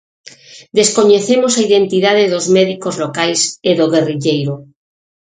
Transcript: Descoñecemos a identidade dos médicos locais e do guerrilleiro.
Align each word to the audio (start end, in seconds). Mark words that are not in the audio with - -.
Descoñecemos 0.79 1.53
a 1.55 1.63
identidade 1.67 2.31
dos 2.33 2.45
médicos 2.57 2.95
locais 3.03 3.41
e 3.69 3.71
do 3.79 3.85
guerrilleiro. 3.93 4.53